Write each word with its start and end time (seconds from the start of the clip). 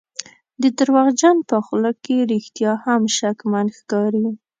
د 0.61 0.63
دروغجن 0.79 1.37
په 1.49 1.57
خوله 1.65 1.91
کې 2.03 2.15
رښتیا 2.31 2.73
هم 2.85 3.01
شکمن 3.17 3.65
ښکاري. 3.77 4.25